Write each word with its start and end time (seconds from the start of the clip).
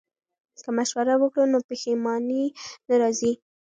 که 0.63 0.69
مشوره 0.77 1.15
وکړو 1.17 1.43
نو 1.51 1.59
پښیماني 1.67 2.45
نه 2.87 2.95
راځي. 3.01 3.33